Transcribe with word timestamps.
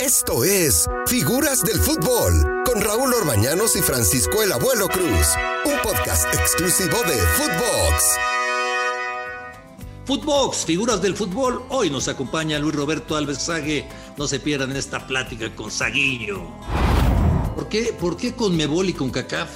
Esto 0.00 0.44
es 0.44 0.88
Figuras 1.08 1.62
del 1.62 1.78
Fútbol 1.78 2.64
con 2.64 2.80
Raúl 2.80 3.12
Orbañanos 3.12 3.76
y 3.76 3.82
Francisco 3.82 4.42
el 4.42 4.50
Abuelo 4.50 4.88
Cruz, 4.88 5.26
un 5.66 5.78
podcast 5.82 6.24
exclusivo 6.32 6.96
de 7.02 7.18
Footbox. 7.36 8.04
Footbox, 10.06 10.64
figuras 10.64 11.02
del 11.02 11.14
fútbol. 11.14 11.62
Hoy 11.68 11.90
nos 11.90 12.08
acompaña 12.08 12.58
Luis 12.58 12.74
Roberto 12.74 13.14
Alves 13.14 13.42
Sague. 13.42 13.86
No 14.16 14.26
se 14.26 14.40
pierdan 14.40 14.74
esta 14.74 15.06
plática 15.06 15.54
con 15.54 15.70
Saguiño. 15.70 16.48
¿Por 17.54 17.68
qué, 17.68 17.94
por 18.00 18.16
qué 18.16 18.34
con 18.34 18.56
Mebol 18.56 18.88
y 18.88 18.94
con 18.94 19.10
CACAF 19.10 19.50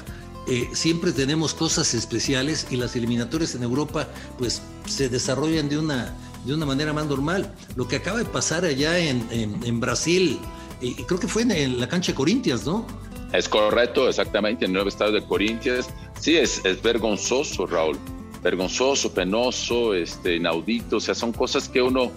eh, 0.47 0.69
siempre 0.75 1.13
tenemos 1.13 1.55
cosas 1.55 1.95
especiales 1.95 2.67
y 2.69 2.77
las 2.77 2.95
eliminatorias 2.97 3.55
en 3.55 3.63
Europa 3.63 4.09
pues 4.37 4.61
se 4.87 5.09
desarrollan 5.09 5.71
de 5.71 5.79
una, 5.79 6.15
de 6.45 6.55
una 6.55 6.67
manera 6.67 6.93
más 6.93 7.07
normal. 7.07 7.55
Lo 7.77 7.89
que 7.89 7.97
acaba 7.97 8.19
de 8.19 8.25
pasar 8.25 8.65
allá 8.65 8.99
en, 8.99 9.27
en, 9.31 9.81
Brasil, 9.81 10.39
y 10.81 10.95
creo 11.05 11.19
que 11.19 11.29
fue 11.29 11.43
en, 11.43 11.81
la 11.81 11.89
cancha 11.89 12.13
de 12.13 12.17
Corintias, 12.17 12.67
¿no? 12.67 12.87
Es 13.33 13.49
correcto, 13.49 14.09
exactamente, 14.09 14.65
en 14.65 14.71
el 14.71 14.75
nuevo 14.75 14.89
estado 14.89 15.13
de 15.13 15.25
Corintias. 15.25 15.89
Sí, 16.21 16.37
es, 16.37 16.65
es 16.65 16.81
vergonzoso, 16.83 17.67
Raúl. 17.67 17.99
Vergonzoso, 18.43 19.13
penoso, 19.13 19.95
este, 19.95 20.37
inaudito. 20.37 20.99
O 20.99 21.01
sea, 21.01 21.15
son 21.15 21.33
cosas 21.33 21.69
que 21.69 21.83
uno 21.83 22.13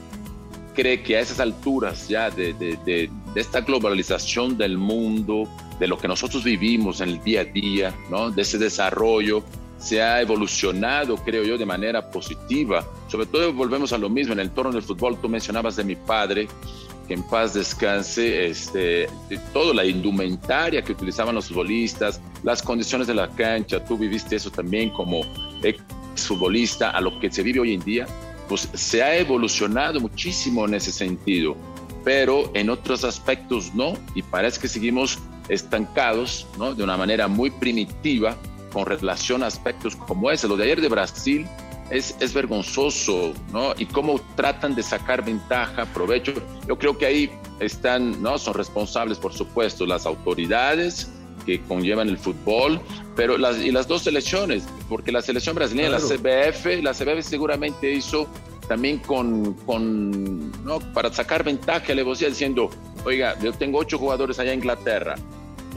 cree 0.76 1.02
que 1.02 1.18
a 1.18 1.22
esas 1.22 1.40
alturas 1.40 2.08
ya 2.08 2.30
de, 2.30 2.54
de, 2.54 2.78
de, 2.86 3.10
de 3.34 3.42
esta 3.42 3.62
globalización 3.62 4.58
del 4.58 4.78
mundo, 4.78 5.50
de 5.80 5.88
lo 5.88 5.98
que 5.98 6.08
nosotros 6.08 6.44
vivimos 6.44 7.02
en 7.02 7.10
el 7.10 7.24
día 7.24 7.42
a 7.42 7.46
día, 7.46 7.96
¿no? 8.10 8.30
de 8.32 8.42
ese 8.42 8.58
desarrollo, 8.58 9.44
se 9.78 10.02
ha 10.02 10.22
evolucionado, 10.22 11.16
creo 11.18 11.44
yo, 11.44 11.58
de 11.58 11.66
manera 11.66 12.10
positiva. 12.10 12.86
Sobre 13.08 13.26
todo 13.26 13.54
volvemos 13.54 13.94
a 13.94 13.98
lo 13.98 14.10
mismo, 14.10 14.34
en 14.34 14.40
el 14.40 14.48
entorno 14.48 14.72
del 14.72 14.82
fútbol, 14.82 15.18
tú 15.22 15.30
mencionabas 15.30 15.76
de 15.76 15.84
mi 15.84 15.96
padre, 15.96 16.48
que 17.08 17.14
en 17.14 17.24
paz 17.24 17.54
descanse, 17.54 18.48
este, 18.48 19.08
toda 19.54 19.74
la 19.74 19.86
indumentaria 19.86 20.82
que 20.82 20.92
utilizaban 20.92 21.36
los 21.36 21.48
futbolistas, 21.48 22.20
las 22.44 22.62
condiciones 22.62 23.08
de 23.08 23.14
la 23.14 23.30
cancha, 23.30 23.84
tú 23.84 23.98
viviste 23.98 24.36
eso 24.36 24.52
también 24.52 24.90
como 24.90 25.22
exfutbolista, 25.64 26.90
a 26.90 27.00
lo 27.00 27.18
que 27.20 27.32
se 27.32 27.44
vive 27.44 27.62
hoy 27.62 27.74
en 27.74 27.82
día, 27.82 28.08
pues 28.50 28.70
se 28.74 29.04
ha 29.04 29.18
evolucionado 29.18 30.00
muchísimo 30.00 30.66
en 30.66 30.74
ese 30.74 30.92
sentido, 30.92 31.56
pero 32.04 32.52
en 32.54 32.70
otros 32.70 33.04
aspectos 33.04 33.74
no, 33.74 33.94
y 34.16 34.22
parece 34.22 34.60
que 34.60 34.68
seguimos 34.68 35.20
estancados, 35.50 36.46
¿no? 36.58 36.74
De 36.74 36.84
una 36.84 36.98
manera 36.98 37.28
muy 37.28 37.52
primitiva 37.52 38.36
con 38.78 38.86
relación 38.86 39.42
a 39.42 39.48
aspectos 39.48 39.96
como 39.96 40.30
ese. 40.30 40.48
Lo 40.48 40.56
de 40.56 40.66
ayer 40.66 40.82
de 40.82 40.88
Brasil 40.88 41.48
es, 41.90 42.16
es 42.20 42.32
vergonzoso, 42.32 43.34
¿no? 43.52 43.74
Y 43.76 43.88
cómo 43.88 44.22
tratan 44.36 44.76
de 44.76 44.84
sacar 44.84 45.26
ventaja, 45.26 45.86
provecho. 45.96 46.32
Yo 46.68 46.78
creo 46.78 46.96
que 46.96 47.08
ahí 47.08 47.32
están, 47.60 48.22
¿no? 48.22 48.38
Son 48.38 48.54
responsables, 48.54 49.18
por 49.18 49.34
supuesto, 49.34 49.88
las 49.88 50.06
autoridades 50.06 51.12
que 51.44 51.60
conllevan 51.62 52.08
el 52.08 52.20
fútbol, 52.20 52.80
pero 53.16 53.40
las, 53.40 53.58
y 53.58 53.72
las 53.72 53.88
dos 53.88 54.04
selecciones, 54.04 54.68
porque 54.88 55.12
la 55.12 55.24
selección 55.24 55.56
brasileña, 55.56 55.90
la 55.90 55.98
CBF, 55.98 56.84
la 56.84 56.94
CBF 56.94 57.28
seguramente 57.28 57.92
hizo 57.92 58.28
también 58.68 59.00
con, 59.00 59.56
con 59.66 60.52
¿no? 60.64 60.80
para 60.94 61.12
sacar 61.12 61.44
ventaja, 61.44 61.96
le 61.96 62.04
decía 62.04 62.30
diciendo, 62.30 62.70
oiga, 63.06 63.40
yo 63.40 63.54
tengo 63.54 63.80
ocho 63.80 63.98
jugadores 63.98 64.38
allá 64.38 64.54
en 64.54 64.60
Inglaterra, 64.60 65.16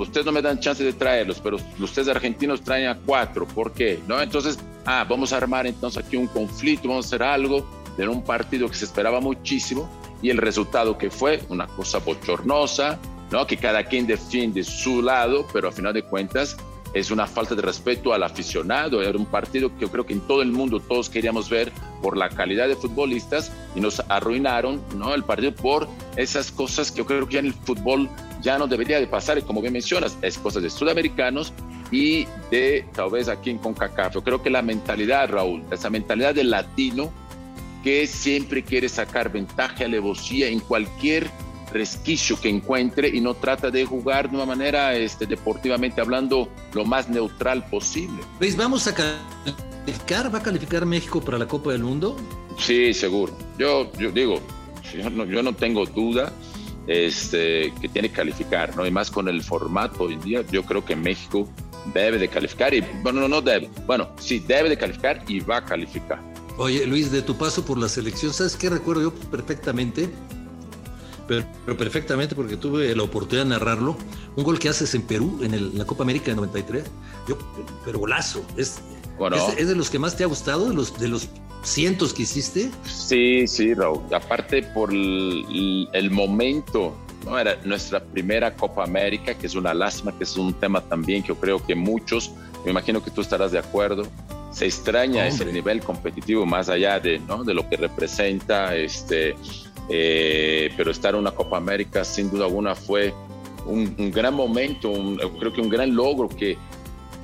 ustedes 0.03 0.27
no 0.27 0.33
me 0.33 0.43
dan 0.43 0.59
chance 0.59 0.83
de 0.83 0.93
traerlos, 0.93 1.41
pero 1.41 1.59
ustedes 1.79 2.09
argentinos 2.09 2.63
traen 2.63 2.89
a 2.89 2.97
cuatro, 2.97 3.47
¿por 3.47 3.73
qué? 3.73 4.01
¿No? 4.07 4.21
Entonces, 4.21 4.59
ah, 4.87 5.05
vamos 5.09 5.33
a 5.33 5.37
armar 5.37 5.67
entonces 5.67 6.05
aquí 6.05 6.17
un 6.17 6.27
conflicto, 6.27 6.89
vamos 6.89 7.07
a 7.07 7.09
hacer 7.09 7.23
algo 7.23 7.67
de 7.97 8.09
un 8.09 8.23
partido 8.23 8.69
que 8.69 8.75
se 8.75 8.87
esperaba 8.87 9.21
muchísimo 9.21 9.91
y 10.23 10.31
el 10.31 10.39
resultado 10.39 10.97
que 10.97 11.11
fue 11.11 11.43
una 11.49 11.67
cosa 11.67 11.99
bochornosa, 11.99 12.99
¿no? 13.31 13.47
Que 13.47 13.57
cada 13.57 13.85
quien 13.85 14.07
defiende 14.07 14.65
su 14.65 15.03
lado, 15.03 15.47
pero 15.53 15.69
a 15.69 15.73
final 15.73 15.93
de 15.93 16.03
cuentas 16.03 16.57
es 16.93 17.11
una 17.11 17.27
falta 17.27 17.55
de 17.55 17.63
respeto 17.63 18.13
al 18.13 18.23
aficionado. 18.23 19.03
Era 19.03 19.17
un 19.17 19.27
partido 19.27 19.73
que 19.75 19.83
yo 19.83 19.91
creo 19.91 20.05
que 20.05 20.15
en 20.15 20.21
todo 20.21 20.43
el 20.43 20.51
mundo 20.51 20.81
todos 20.81 21.09
queríamos 21.09 21.49
ver 21.49 21.73
por 22.03 22.17
la 22.17 22.29
calidad 22.29 22.69
de 22.69 22.77
futbolistas 22.77 23.53
y 23.75 23.81
nos 23.81 24.03
arruinaron 24.09 24.81
¿no? 24.97 25.15
el 25.15 25.23
partido 25.23 25.55
por 25.55 25.89
esas 26.17 26.51
cosas 26.51 26.91
que 26.91 26.99
yo 26.99 27.07
creo 27.07 27.27
que 27.27 27.35
ya 27.35 27.41
en 27.41 27.47
el 27.47 27.55
fútbol 27.55 28.09
ya 28.41 28.59
no 28.59 28.67
debería 28.67 29.01
de 29.01 29.07
pasar. 29.07 29.39
Y 29.39 29.43
como 29.43 29.61
bien 29.61 29.73
mencionas, 29.73 30.17
es 30.23 30.39
cosas 30.39 30.63
de 30.63 30.71
sudamericanos 30.71 31.53
y 31.91 32.27
de 32.51 32.87
tal 32.95 33.11
vez 33.11 33.29
aquí 33.29 33.51
en 33.51 33.59
CONCACAF. 33.59 34.15
Yo 34.15 34.23
creo 34.23 34.43
que 34.43 34.51
la 34.51 34.63
mentalidad, 34.63 35.29
Raúl, 35.29 35.63
esa 35.71 35.91
mentalidad 35.91 36.35
del 36.35 36.51
latino 36.51 37.11
que 37.83 38.07
siempre 38.07 38.63
quiere 38.63 38.89
sacar 38.89 39.33
ventaja, 39.33 39.85
alevosía 39.85 40.49
en 40.49 40.61
cualquier 40.61 41.31
resquicio 41.73 42.39
que 42.41 42.49
encuentre 42.49 43.09
y 43.09 43.21
no 43.21 43.35
trata 43.35 43.71
de 43.71 43.85
jugar 43.85 44.29
de 44.29 44.37
una 44.37 44.47
manera 44.47 44.95
este, 44.97 45.27
deportivamente 45.27 46.01
hablando 46.01 46.49
lo 46.75 46.85
más 46.85 47.09
neutral 47.09 47.65
posible. 47.67 48.23
¿Veis? 48.39 48.57
Vamos 48.57 48.87
a 48.87 48.95
calificar, 48.95 50.35
¿va 50.35 50.39
a 50.39 50.43
calificar 50.43 50.85
México 50.85 51.21
para 51.21 51.39
la 51.39 51.47
Copa 51.47 51.73
del 51.73 51.83
Mundo? 51.83 52.17
Sí, 52.59 52.93
seguro. 52.93 53.37
Yo, 53.57 53.91
yo 53.99 54.11
digo, 54.11 54.41
yo 54.93 55.09
no, 55.11 55.25
yo 55.25 55.43
no 55.43 55.55
tengo 55.55 55.87
duda 55.87 56.33
este, 56.91 57.73
que 57.81 57.89
tiene 57.89 58.09
que 58.09 58.17
calificar, 58.17 58.77
¿no? 58.77 58.85
Y 58.85 58.91
más 58.91 59.13
con 59.13 59.29
el 59.29 59.43
formato 59.45 60.05
hoy 60.05 60.15
en 60.15 60.21
día, 60.23 60.45
yo 60.51 60.65
creo 60.65 60.85
que 60.85 60.97
México 60.97 61.49
debe 61.95 62.19
de 62.19 62.27
calificar 62.27 62.75
y, 62.75 62.81
bueno, 63.03 63.29
no 63.29 63.41
debe, 63.41 63.71
bueno, 63.87 64.11
sí, 64.19 64.41
debe 64.41 64.69
de 64.69 64.77
calificar 64.77 65.23
y 65.29 65.39
va 65.39 65.59
a 65.59 65.65
calificar. 65.65 66.21
Oye, 66.59 66.85
Luis, 66.87 67.13
de 67.13 67.23
tu 67.23 67.37
paso 67.37 67.65
por 67.65 67.79
la 67.79 67.89
selección, 67.89 68.33
¿sabes 68.33 68.57
qué 68.57 68.69
recuerdo 68.69 69.03
yo 69.03 69.15
perfectamente? 69.15 70.11
pero, 71.29 71.77
perfectamente 71.77 72.35
porque 72.35 72.57
tuve 72.57 72.93
la 72.97 73.05
oportunidad 73.05 73.45
de 73.45 73.51
narrarlo. 73.51 73.97
Un 74.35 74.43
gol 74.43 74.59
que 74.59 74.69
haces 74.69 74.93
en 74.97 75.03
Perú, 75.03 75.39
en 75.43 75.79
la 75.79 75.85
Copa 75.85 76.03
América 76.03 76.27
de 76.27 76.35
93. 76.35 76.83
Yo, 77.29 77.39
pero 77.85 78.01
golazo. 78.01 78.45
Es, 78.57 78.81
es, 79.57 79.69
de 79.69 79.77
los 79.77 79.91
que 79.91 80.01
más 80.01 80.17
te 80.17 80.25
ha 80.25 80.27
gustado, 80.27 80.69
de 80.69 80.75
los, 80.75 80.99
de 80.99 81.07
los 81.07 81.29
cientos 81.63 82.13
que 82.13 82.23
hiciste. 82.23 82.71
Sí, 82.85 83.47
sí, 83.47 83.75
Raúl. 83.75 84.01
Aparte 84.13 84.63
por 84.63 84.91
el, 84.93 86.09
momento, 86.11 86.97
¿no? 87.25 87.39
Era 87.39 87.57
nuestra 87.65 88.01
primera 88.01 88.55
Copa 88.55 88.85
América, 88.85 89.35
que 89.35 89.47
es 89.47 89.55
una 89.55 89.75
lástima, 89.75 90.17
que 90.17 90.25
es 90.25 90.37
un 90.37 90.55
tema 90.55 90.81
también 90.81 91.23
que 91.23 91.29
yo 91.29 91.37
creo 91.37 91.65
que 91.65 91.75
muchos, 91.75 92.33
me 92.65 92.71
imagino 92.71 93.03
que 93.03 93.11
tú 93.11 93.21
estarás 93.21 93.53
de 93.53 93.59
acuerdo, 93.59 94.05
se 94.53 94.67
extraña 94.67 95.27
ese 95.27 95.45
nivel 95.45 95.81
competitivo 95.81 96.45
más 96.45 96.69
allá 96.69 96.99
de, 96.99 97.21
¿no? 97.21 97.45
de 97.45 97.55
lo 97.55 97.69
que 97.69 97.77
representa 97.77 98.75
este, 98.75 99.37
eh, 99.89 100.73
pero 100.77 100.91
estar 100.91 101.15
en 101.15 101.21
una 101.21 101.31
Copa 101.31 101.57
América 101.57 102.05
sin 102.05 102.31
duda 102.31 102.47
alguna 102.47 102.75
fue 102.75 103.15
un, 103.67 104.11
gran 104.11 104.35
momento, 104.35 104.93
creo 105.39 105.53
que 105.53 105.61
un 105.61 105.69
gran 105.69 105.95
logro 105.95 106.29
que 106.29 106.59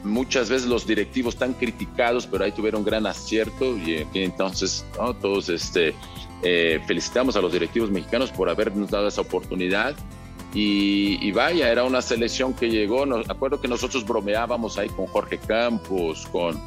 muchas 0.07 0.49
veces 0.49 0.69
los 0.69 0.87
directivos 0.87 1.35
están 1.35 1.53
criticados, 1.55 2.27
pero 2.27 2.45
ahí 2.45 2.53
tuvieron 2.53 2.85
gran 2.85 3.07
acierto 3.07 3.77
y 3.77 4.07
entonces 4.15 4.85
todos 5.21 5.49
este, 5.49 5.95
eh, 6.43 6.81
felicitamos 6.87 7.37
a 7.37 7.41
los 7.41 7.53
directivos 7.53 7.91
mexicanos 7.91 8.31
por 8.31 8.49
habernos 8.49 8.91
dado 8.91 9.09
esa 9.09 9.21
oportunidad. 9.21 9.95
Y, 10.59 11.33
vaya, 11.33 11.71
era 11.71 11.85
una 11.85 12.01
selección 12.01 12.55
que 12.55 12.71
llegó, 12.71 13.05
acuerdo 13.29 13.61
que 13.61 13.69
nosotros 13.69 14.07
bromeábamos 14.07 14.79
ahí 14.79 14.89
con 14.89 15.05
Jorge 15.07 15.37
Campos, 15.37 16.27
con, 16.33 16.59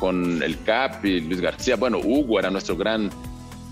con 0.00 0.42
el 0.42 0.60
Capi, 0.64 1.20
Luis 1.20 1.40
García, 1.40 1.76
bueno, 1.76 1.98
Hugo 1.98 2.40
era 2.40 2.50
nuestro 2.50 2.76
gran 2.76 3.08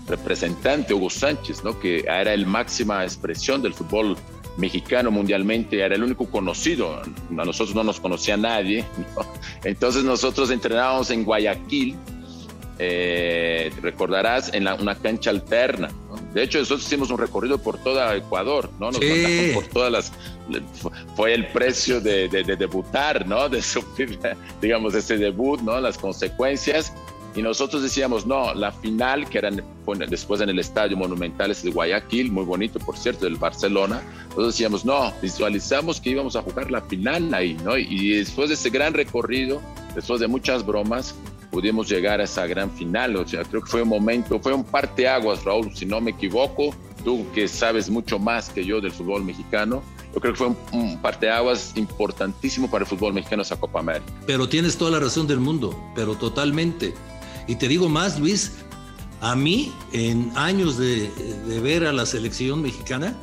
representante, 0.07 0.93
Hugo 0.93 1.09
Sánchez, 1.09 1.65
¿no? 1.65 1.77
que 1.77 2.05
era 2.07 2.33
el 2.33 2.45
máxima 2.45 3.03
expresión 3.03 3.61
del 3.61 3.73
fútbol 3.73 4.15
mexicano 4.57 5.11
mundialmente, 5.11 5.79
era 5.79 5.95
el 5.95 6.03
único 6.03 6.29
conocido, 6.29 6.95
a 6.95 7.03
nosotros 7.29 7.75
no 7.75 7.83
nos 7.83 7.99
conocía 7.99 8.37
nadie, 8.37 8.85
entonces 9.63 10.03
nosotros 10.03 10.51
entrenábamos 10.51 11.09
en 11.11 11.23
Guayaquil, 11.23 11.95
eh, 12.77 13.71
recordarás, 13.81 14.53
en 14.53 14.67
una 14.67 14.95
cancha 14.95 15.29
alterna. 15.29 15.89
De 16.33 16.43
hecho, 16.43 16.59
nosotros 16.59 16.85
hicimos 16.85 17.09
un 17.09 17.17
recorrido 17.17 17.57
por 17.57 17.77
toda 17.77 18.13
Ecuador, 18.15 18.69
¿no? 18.79 18.91
Nos 18.91 18.99
sí. 18.99 19.51
por 19.53 19.65
todas 19.67 19.91
las. 19.91 20.11
Fue 21.15 21.33
el 21.33 21.47
precio 21.47 22.01
de, 22.01 22.27
de, 22.27 22.43
de, 22.43 22.57
debutar, 22.57 23.25
¿no? 23.25 23.47
De 23.47 23.61
sufrir, 23.61 24.19
digamos, 24.61 24.93
ese 24.93 25.17
debut, 25.17 25.61
¿no? 25.61 25.79
Las 25.79 25.97
consecuencias. 25.97 26.93
Y 27.35 27.41
nosotros 27.41 27.83
decíamos, 27.83 28.25
no, 28.25 28.53
la 28.53 28.71
final, 28.71 29.27
que 29.29 29.39
era 29.39 29.49
después 30.07 30.39
en 30.39 30.49
el 30.49 30.59
Estadio 30.59 30.95
Monumental 30.95 31.53
de 31.61 31.69
Guayaquil, 31.69 32.31
muy 32.31 32.45
bonito, 32.45 32.79
por 32.79 32.97
cierto, 32.97 33.25
del 33.25 33.35
Barcelona, 33.35 34.01
nosotros 34.29 34.53
decíamos, 34.53 34.85
no, 34.85 35.13
visualizamos 35.21 35.99
que 35.99 36.11
íbamos 36.11 36.35
a 36.37 36.41
jugar 36.41 36.71
la 36.71 36.81
final 36.81 37.33
ahí, 37.33 37.57
¿no? 37.63 37.77
Y 37.77 38.09
después 38.11 38.47
de 38.49 38.55
ese 38.55 38.69
gran 38.69 38.93
recorrido, 38.93 39.61
después 39.95 40.21
de 40.21 40.27
muchas 40.27 40.65
bromas, 40.65 41.15
pudimos 41.51 41.89
llegar 41.89 42.19
a 42.19 42.23
esa 42.23 42.47
gran 42.47 42.69
final. 42.71 43.15
O 43.15 43.27
sea, 43.27 43.43
creo 43.43 43.61
que 43.61 43.69
fue 43.69 43.81
un 43.81 43.89
momento, 43.89 44.39
fue 44.39 44.53
un 44.53 44.63
parteaguas, 44.63 45.43
Raúl, 45.43 45.75
si 45.75 45.85
no 45.85 46.01
me 46.01 46.11
equivoco, 46.11 46.75
tú 47.03 47.25
que 47.33 47.47
sabes 47.47 47.89
mucho 47.89 48.19
más 48.19 48.49
que 48.49 48.65
yo 48.65 48.81
del 48.81 48.91
fútbol 48.91 49.23
mexicano, 49.23 49.83
yo 50.13 50.21
creo 50.21 50.33
que 50.33 50.37
fue 50.37 50.47
un, 50.47 50.57
un 50.71 51.01
parteaguas 51.01 51.73
importantísimo 51.75 52.69
para 52.69 52.83
el 52.83 52.89
fútbol 52.89 53.13
mexicano 53.13 53.41
esa 53.41 53.57
Copa 53.57 53.79
América. 53.79 54.11
Pero 54.25 54.49
tienes 54.49 54.77
toda 54.77 54.91
la 54.91 54.99
razón 54.99 55.27
del 55.27 55.39
mundo, 55.39 55.77
pero 55.95 56.15
totalmente. 56.15 56.93
Y 57.47 57.55
te 57.55 57.67
digo 57.67 57.89
más, 57.89 58.19
Luis, 58.19 58.51
a 59.21 59.35
mí, 59.35 59.71
en 59.91 60.31
años 60.35 60.77
de, 60.77 61.09
ver 61.61 61.85
a 61.85 61.93
la 61.93 62.05
selección 62.05 62.61
mexicana, 62.61 63.15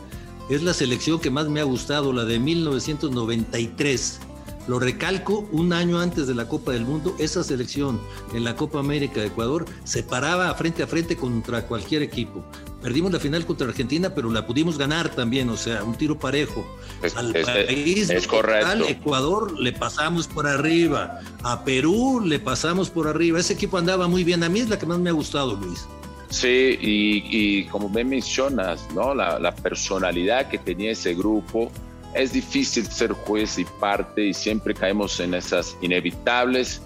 es 0.48 0.62
la 0.62 0.74
selección 0.74 1.20
que 1.20 1.30
más 1.30 1.48
me 1.48 1.60
ha 1.60 1.64
gustado, 1.64 2.12
la 2.12 2.24
de 2.24 2.38
1993. 2.38 4.20
Lo 4.68 4.78
recalco, 4.78 5.48
un 5.50 5.72
año 5.72 5.98
antes 5.98 6.26
de 6.28 6.34
la 6.34 6.46
Copa 6.46 6.72
del 6.72 6.84
Mundo, 6.84 7.16
esa 7.18 7.42
selección 7.42 8.00
en 8.32 8.44
la 8.44 8.54
Copa 8.54 8.78
América 8.78 9.20
de 9.20 9.26
Ecuador 9.26 9.64
se 9.82 10.04
paraba 10.04 10.54
frente 10.54 10.82
a 10.84 10.86
frente 10.86 11.16
contra 11.16 11.66
cualquier 11.66 12.02
equipo. 12.02 12.44
Perdimos 12.80 13.12
la 13.12 13.20
final 13.20 13.44
contra 13.44 13.68
Argentina, 13.68 14.14
pero 14.14 14.30
la 14.30 14.46
pudimos 14.46 14.78
ganar 14.78 15.08
también, 15.08 15.48
o 15.50 15.56
sea, 15.56 15.82
un 15.82 15.94
tiro 15.94 16.18
parejo. 16.18 16.64
Al 17.16 17.32
país 17.32 18.10
es 18.10 18.26
correcto. 18.26 18.88
Ecuador 18.88 19.58
le 19.58 19.72
pasamos 19.72 20.28
por 20.28 20.46
arriba, 20.46 21.20
a 21.42 21.64
Perú 21.64 22.20
le 22.24 22.38
pasamos 22.38 22.90
por 22.90 23.08
arriba. 23.08 23.40
Ese 23.40 23.54
equipo 23.54 23.78
andaba 23.78 24.06
muy 24.06 24.22
bien. 24.24 24.42
A 24.44 24.48
mí 24.48 24.60
es 24.60 24.68
la 24.68 24.78
que 24.78 24.86
más 24.86 24.98
me 24.98 25.10
ha 25.10 25.12
gustado, 25.12 25.54
Luis. 25.56 25.86
Sí, 26.30 26.78
y, 26.80 27.64
como 27.64 27.88
me 27.88 28.04
mencionas, 28.04 28.88
¿no? 28.94 29.14
La, 29.14 29.38
la, 29.38 29.54
personalidad 29.54 30.48
que 30.48 30.56
tenía 30.56 30.92
ese 30.92 31.14
grupo, 31.14 31.70
es 32.14 32.32
difícil 32.32 32.86
ser 32.86 33.12
juez 33.12 33.58
y 33.58 33.64
parte 33.64 34.26
y 34.26 34.34
siempre 34.34 34.74
caemos 34.74 35.18
en 35.20 35.34
esas 35.34 35.76
inevitables, 35.80 36.82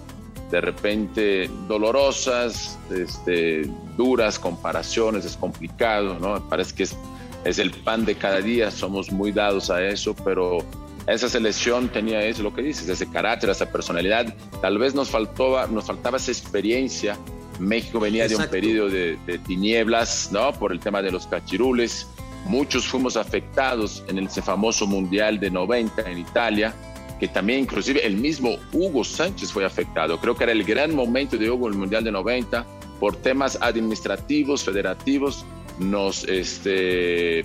de 0.51 0.61
repente 0.61 1.49
dolorosas, 1.67 2.77
este, 2.89 3.69
duras 3.97 4.39
comparaciones, 4.39 5.25
es 5.25 5.35
complicado, 5.35 6.17
¿no? 6.19 6.47
Parece 6.47 6.75
que 6.75 6.83
es, 6.83 6.95
es 7.43 7.59
el 7.59 7.71
pan 7.71 8.05
de 8.05 8.15
cada 8.15 8.39
día, 8.39 8.71
somos 8.71 9.11
muy 9.11 9.31
dados 9.31 9.69
a 9.69 9.83
eso, 9.83 10.15
pero 10.23 10.59
esa 11.07 11.27
selección 11.27 11.89
tenía 11.89 12.21
eso, 12.21 12.43
lo 12.43 12.53
que 12.53 12.61
dices, 12.61 12.87
ese 12.87 13.09
carácter, 13.09 13.49
esa 13.49 13.69
personalidad. 13.71 14.33
Tal 14.61 14.77
vez 14.77 14.95
nos, 14.95 15.09
faltaba, 15.09 15.67
nos 15.67 15.85
faltaba 15.85 16.17
esa 16.17 16.31
experiencia. 16.31 17.17
México 17.59 17.99
venía 17.99 18.27
de 18.27 18.35
un 18.35 18.47
periodo 18.47 18.89
de, 18.89 19.17
de, 19.25 19.39
tinieblas, 19.39 20.29
¿no? 20.31 20.53
Por 20.53 20.71
el 20.71 20.79
tema 20.79 21.01
de 21.01 21.11
los 21.11 21.27
cachirules. 21.27 22.07
Muchos 22.47 22.87
fuimos 22.87 23.17
afectados 23.17 24.03
en 24.07 24.19
ese 24.19 24.41
famoso 24.41 24.87
Mundial 24.87 25.39
de 25.39 25.51
90 25.51 26.09
en 26.09 26.19
Italia, 26.19 26.73
que 27.19 27.27
también 27.27 27.59
inclusive 27.59 28.05
el 28.05 28.15
mismo 28.15 28.57
Hugo 28.71 29.03
Sánchez 29.03 29.51
fue 29.51 29.65
afectado. 29.65 30.19
Creo 30.19 30.35
que 30.35 30.45
era 30.45 30.53
el 30.53 30.63
gran 30.63 30.95
momento 30.95 31.37
de 31.37 31.49
Hugo 31.51 31.67
en 31.67 31.73
el 31.73 31.79
Mundial 31.79 32.03
de 32.03 32.11
90 32.11 32.65
por 32.99 33.17
temas 33.17 33.57
administrativos, 33.61 34.63
federativos, 34.63 35.45
nos, 35.79 36.23
este, 36.23 37.43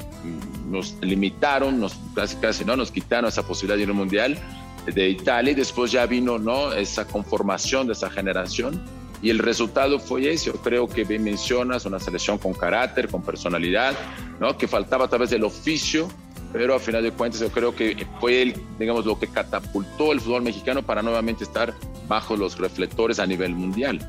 nos 0.70 0.94
limitaron, 1.02 1.80
nos 1.80 1.96
casi 2.14 2.36
casi 2.36 2.64
no 2.64 2.76
nos 2.76 2.90
quitaron 2.90 3.28
esa 3.28 3.46
posibilidad 3.46 3.76
de 3.76 3.82
ir 3.82 3.88
al 3.88 3.94
mundial 3.94 4.38
de 4.86 5.08
Italia. 5.08 5.54
Después 5.54 5.92
ya 5.92 6.06
vino 6.06 6.38
no 6.38 6.72
esa 6.72 7.06
conformación 7.06 7.88
de 7.88 7.92
esa 7.92 8.08
generación 8.08 8.80
y 9.22 9.30
el 9.30 9.38
resultado 9.38 9.98
fue 9.98 10.30
ese. 10.30 10.46
Yo 10.46 10.54
creo 10.54 10.88
que 10.88 11.04
bien 11.04 11.22
mencionas 11.22 11.86
una 11.86 12.00
selección 12.00 12.38
con 12.38 12.52
carácter, 12.52 13.08
con 13.08 13.22
personalidad, 13.22 13.94
¿no? 14.40 14.58
que 14.58 14.68
faltaba 14.68 15.06
a 15.06 15.08
través 15.08 15.30
del 15.30 15.44
oficio, 15.44 16.08
pero 16.52 16.74
a 16.74 16.80
final 16.80 17.04
de 17.04 17.12
cuentas 17.12 17.40
yo 17.40 17.48
creo 17.48 17.74
que 17.74 18.06
fue 18.20 18.42
el, 18.42 18.54
digamos, 18.78 19.06
lo 19.06 19.18
que 19.18 19.28
catapultó 19.28 20.12
el 20.12 20.20
fútbol 20.20 20.42
mexicano 20.42 20.82
para 20.82 21.02
nuevamente 21.02 21.44
estar 21.44 21.72
bajo 22.08 22.36
los 22.36 22.58
reflectores 22.58 23.20
a 23.20 23.26
nivel 23.26 23.54
mundial. 23.54 24.00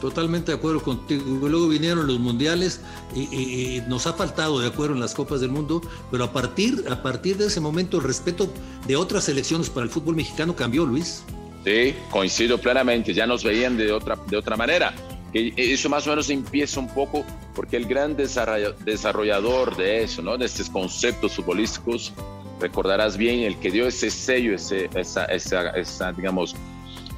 Totalmente 0.00 0.50
de 0.50 0.58
acuerdo 0.58 0.82
contigo. 0.82 1.46
Luego 1.46 1.68
vinieron 1.68 2.06
los 2.06 2.18
mundiales 2.18 2.80
y, 3.14 3.82
nos 3.86 4.06
ha 4.06 4.14
faltado 4.14 4.58
de 4.58 4.66
acuerdo 4.66 4.94
en 4.94 5.00
las 5.00 5.14
copas 5.14 5.40
del 5.40 5.50
mundo, 5.50 5.82
pero 6.10 6.24
a 6.24 6.32
partir, 6.32 6.84
a 6.90 7.02
partir 7.02 7.36
de 7.36 7.46
ese 7.46 7.60
momento 7.60 7.98
el 7.98 8.04
respeto 8.04 8.50
de 8.86 8.96
otras 8.96 9.24
selecciones 9.24 9.68
para 9.68 9.84
el 9.84 9.90
fútbol 9.90 10.16
mexicano 10.16 10.56
cambió, 10.56 10.86
Luis. 10.86 11.22
Sí, 11.64 11.94
coincido 12.10 12.58
plenamente. 12.58 13.12
Ya 13.12 13.26
nos 13.26 13.44
veían 13.44 13.76
de 13.76 13.92
otra, 13.92 14.16
de 14.26 14.36
otra 14.36 14.56
manera. 14.56 14.94
Que 15.32 15.52
eso 15.56 15.88
más 15.88 16.06
o 16.06 16.10
menos 16.10 16.28
empieza 16.30 16.80
un 16.80 16.88
poco 16.88 17.24
porque 17.54 17.76
el 17.76 17.86
gran 17.86 18.16
desarrollador 18.16 19.76
de 19.76 20.02
eso, 20.02 20.22
¿no? 20.22 20.36
de 20.36 20.46
estos 20.46 20.68
conceptos 20.70 21.36
futbolísticos, 21.36 22.12
recordarás 22.60 23.16
bien, 23.16 23.40
el 23.40 23.56
que 23.58 23.70
dio 23.70 23.86
ese 23.86 24.10
sello, 24.10 24.54
ese, 24.54 24.90
esa, 24.94 25.26
esa, 25.26 25.70
esa 25.70 26.12
digamos, 26.12 26.56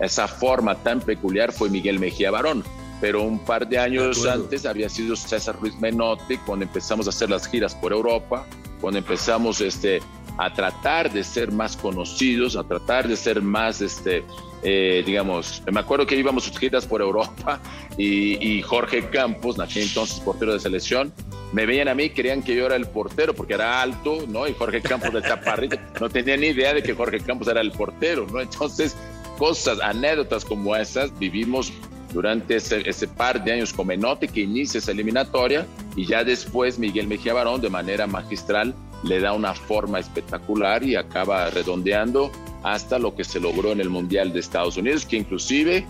esa 0.00 0.28
forma 0.28 0.74
tan 0.74 1.00
peculiar 1.00 1.52
fue 1.52 1.70
Miguel 1.70 1.98
Mejía 1.98 2.30
Barón. 2.30 2.64
Pero 3.00 3.22
un 3.22 3.40
par 3.40 3.68
de 3.68 3.78
años 3.78 4.24
antes 4.26 4.64
había 4.64 4.88
sido 4.88 5.16
César 5.16 5.56
Ruiz 5.60 5.74
Menotti 5.80 6.36
cuando 6.38 6.64
empezamos 6.64 7.06
a 7.06 7.10
hacer 7.10 7.30
las 7.30 7.48
giras 7.48 7.74
por 7.74 7.92
Europa, 7.92 8.46
cuando 8.80 8.98
empezamos 8.98 9.60
este, 9.60 10.00
a 10.38 10.52
tratar 10.52 11.12
de 11.12 11.24
ser 11.24 11.52
más 11.52 11.76
conocidos, 11.76 12.56
a 12.56 12.64
tratar 12.64 13.08
de 13.08 13.16
ser 13.16 13.42
más, 13.42 13.80
este, 13.80 14.24
eh, 14.62 15.02
digamos, 15.04 15.62
me 15.70 15.80
acuerdo 15.80 16.06
que 16.06 16.16
íbamos 16.16 16.44
sus 16.44 16.58
giras 16.58 16.86
por 16.86 17.00
Europa 17.00 17.60
y, 17.98 18.62
Jorge 18.62 19.08
Campos, 19.08 19.58
aquel 19.58 19.84
entonces 19.84 20.20
portero 20.20 20.52
de 20.52 20.60
selección, 20.60 21.12
me 21.52 21.66
veían 21.66 21.88
a 21.88 21.94
mí, 21.94 22.10
querían 22.10 22.42
que 22.42 22.54
yo 22.54 22.66
era 22.66 22.76
el 22.76 22.86
portero 22.86 23.34
porque 23.34 23.54
era 23.54 23.82
alto, 23.82 24.24
¿no? 24.26 24.48
Y 24.48 24.54
Jorge 24.54 24.80
Campos 24.80 25.12
de 25.12 25.20
chaparrito, 25.20 25.76
no 26.00 26.08
tenía 26.08 26.36
ni 26.36 26.48
idea 26.48 26.72
de 26.72 26.82
que 26.82 26.94
Jorge 26.94 27.20
Campos 27.20 27.48
era 27.48 27.60
el 27.60 27.72
portero, 27.72 28.26
¿no? 28.32 28.40
Entonces 28.40 28.96
cosas, 29.38 29.80
anécdotas 29.80 30.44
como 30.44 30.74
esas 30.76 31.16
vivimos 31.18 31.72
durante 32.12 32.56
ese, 32.56 32.88
ese, 32.88 33.08
par 33.08 33.42
de 33.42 33.52
años 33.52 33.72
con 33.72 33.86
Menotti 33.86 34.28
que 34.28 34.42
inicia 34.42 34.78
esa 34.78 34.92
eliminatoria 34.92 35.66
y 35.96 36.06
ya 36.06 36.24
después 36.24 36.78
Miguel 36.78 37.06
Mejía 37.06 37.32
Barón 37.32 37.60
de 37.60 37.70
manera 37.70 38.06
magistral 38.06 38.74
le 39.02 39.20
da 39.20 39.32
una 39.32 39.54
forma 39.54 39.98
espectacular 39.98 40.82
y 40.82 40.96
acaba 40.96 41.50
redondeando 41.50 42.30
hasta 42.62 42.98
lo 42.98 43.14
que 43.14 43.24
se 43.24 43.40
logró 43.40 43.72
en 43.72 43.80
el 43.80 43.90
Mundial 43.90 44.32
de 44.32 44.40
Estados 44.40 44.76
Unidos, 44.76 45.04
que 45.04 45.16
inclusive, 45.16 45.84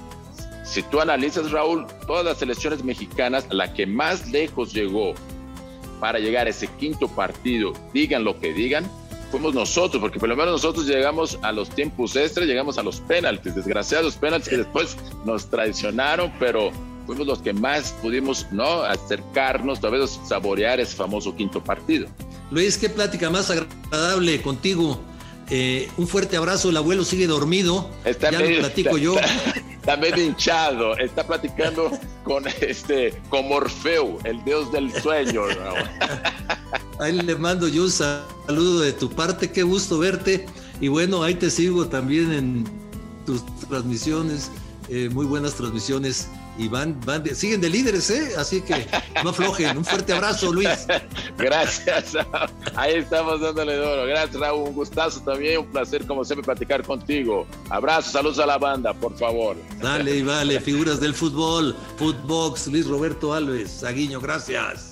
si 0.64 0.82
tú 0.82 1.00
analizas 1.00 1.50
Raúl, 1.50 1.86
todas 2.06 2.24
las 2.24 2.38
selecciones 2.38 2.82
mexicanas, 2.82 3.46
la 3.50 3.72
que 3.74 3.86
más 3.86 4.30
lejos 4.30 4.72
llegó 4.72 5.14
para 6.00 6.18
llegar 6.18 6.46
a 6.46 6.50
ese 6.50 6.66
quinto 6.66 7.08
partido, 7.08 7.72
digan 7.92 8.24
lo 8.24 8.38
que 8.40 8.52
digan, 8.52 8.90
fuimos 9.30 9.54
nosotros, 9.54 10.00
porque 10.00 10.18
por 10.18 10.28
lo 10.28 10.36
menos 10.36 10.52
nosotros 10.52 10.86
llegamos 10.86 11.38
a 11.42 11.52
los 11.52 11.70
tiempos 11.70 12.16
extra, 12.16 12.44
llegamos 12.44 12.78
a 12.78 12.82
los 12.82 13.00
penaltis, 13.00 13.54
desgraciados 13.54 14.16
penaltis 14.16 14.48
que 14.48 14.56
después 14.58 14.96
nos 15.24 15.48
traicionaron, 15.48 16.32
pero 16.38 16.70
fuimos 17.06 17.26
los 17.26 17.40
que 17.40 17.52
más 17.52 17.92
pudimos 18.02 18.46
no 18.52 18.82
acercarnos, 18.82 19.80
tal 19.80 19.92
vez 19.92 20.20
saborear 20.26 20.80
ese 20.80 20.96
famoso 20.96 21.34
quinto 21.34 21.62
partido. 21.62 22.08
Luis, 22.52 22.76
qué 22.76 22.90
plática 22.90 23.30
más 23.30 23.50
agradable 23.50 24.42
contigo. 24.42 25.00
Eh, 25.48 25.88
un 25.96 26.06
fuerte 26.06 26.36
abrazo, 26.36 26.68
el 26.68 26.76
abuelo 26.76 27.02
sigue 27.02 27.26
dormido. 27.26 27.90
Está 28.04 28.30
ya 28.30 28.40
lo 28.40 28.58
platico 28.58 28.98
yo. 28.98 29.16
Está, 29.82 29.96
medio 29.96 30.24
hinchado, 30.24 30.96
está 30.98 31.26
platicando 31.26 31.90
con 32.22 32.44
este 32.60 33.20
con 33.28 33.48
Morfeo, 33.48 34.16
el 34.22 34.44
dios 34.44 34.70
del 34.70 34.92
sueño. 35.02 35.42
Ahí 37.00 37.20
le 37.20 37.34
mando 37.34 37.66
yo 37.66 37.82
un 37.82 37.90
saludo 37.90 38.78
de 38.78 38.92
tu 38.92 39.10
parte, 39.10 39.50
qué 39.50 39.64
gusto 39.64 39.98
verte. 39.98 40.46
Y 40.80 40.86
bueno, 40.86 41.24
ahí 41.24 41.34
te 41.34 41.50
sigo 41.50 41.88
también 41.88 42.32
en 42.32 42.64
tus 43.26 43.44
transmisiones, 43.68 44.52
eh, 44.88 45.08
muy 45.10 45.26
buenas 45.26 45.54
transmisiones. 45.54 46.28
Y 46.58 46.68
van, 46.68 47.00
van 47.06 47.24
siguen 47.34 47.62
de 47.62 47.70
líderes, 47.70 48.10
¿eh? 48.10 48.34
Así 48.36 48.60
que 48.60 48.86
no 49.24 49.30
aflojen. 49.30 49.78
Un 49.78 49.84
fuerte 49.86 50.12
abrazo, 50.12 50.52
Luis. 50.52 50.86
Gracias. 51.38 52.14
Ahí 52.74 52.96
estamos 52.96 53.40
dándole 53.40 53.76
duro. 53.76 54.04
Gracias, 54.04 54.38
Raúl. 54.38 54.68
Un 54.68 54.74
gustazo 54.74 55.20
también. 55.20 55.60
Un 55.60 55.66
placer, 55.66 56.06
como 56.06 56.24
siempre, 56.24 56.44
platicar 56.44 56.82
contigo. 56.82 57.46
Abrazos, 57.70 58.12
saludos 58.12 58.38
a 58.38 58.46
la 58.46 58.58
banda, 58.58 58.92
por 58.92 59.16
favor. 59.16 59.56
Dale 59.80 60.16
y 60.16 60.22
vale. 60.22 60.60
Figuras 60.60 61.00
del 61.00 61.14
fútbol. 61.14 61.74
Footbox, 61.96 62.66
Luis 62.66 62.86
Roberto 62.86 63.32
Alves. 63.32 63.70
Saguiño, 63.70 64.20
gracias. 64.20 64.91